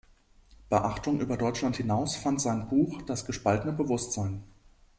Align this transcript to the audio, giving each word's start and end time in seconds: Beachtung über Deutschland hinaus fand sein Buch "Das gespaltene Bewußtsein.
Beachtung 0.67 1.19
über 1.19 1.37
Deutschland 1.37 1.77
hinaus 1.77 2.15
fand 2.15 2.41
sein 2.41 2.67
Buch 2.67 3.03
"Das 3.03 3.23
gespaltene 3.23 3.71
Bewußtsein. 3.71 4.41